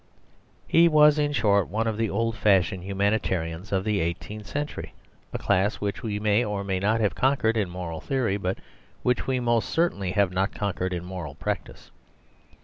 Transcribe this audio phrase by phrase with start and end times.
[0.67, 4.95] He was, in short, one of the old fashioned humanitarians of the eighteenth century,
[5.31, 8.57] a class which we may or may not have conquered in moral theory, but
[9.03, 11.91] which we most certainly have not conquered in moral practice.